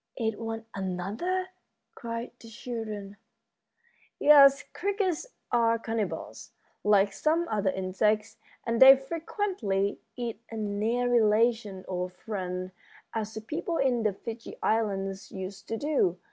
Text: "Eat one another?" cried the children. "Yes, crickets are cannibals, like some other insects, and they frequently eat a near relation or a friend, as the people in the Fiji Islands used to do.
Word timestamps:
"Eat 0.17 0.39
one 0.39 0.65
another?" 0.73 1.49
cried 1.93 2.31
the 2.39 2.49
children. 2.49 3.17
"Yes, 4.19 4.63
crickets 4.73 5.27
are 5.51 5.77
cannibals, 5.77 6.53
like 6.83 7.13
some 7.13 7.47
other 7.49 7.69
insects, 7.69 8.37
and 8.65 8.81
they 8.81 8.95
frequently 8.97 9.99
eat 10.15 10.41
a 10.49 10.57
near 10.57 11.07
relation 11.07 11.85
or 11.87 12.07
a 12.07 12.09
friend, 12.09 12.71
as 13.13 13.35
the 13.35 13.41
people 13.41 13.77
in 13.77 14.01
the 14.01 14.13
Fiji 14.13 14.55
Islands 14.63 15.31
used 15.31 15.67
to 15.67 15.77
do. 15.77 16.17